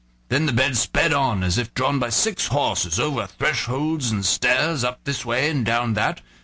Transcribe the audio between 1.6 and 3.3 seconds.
drawn by six horses, over